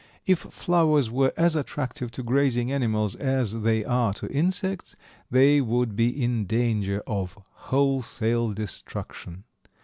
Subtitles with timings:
[0.25, 4.95] If flowers were as attractive to grazing animals as they are to insects
[5.29, 9.43] they would be in danger of wholesale destruction.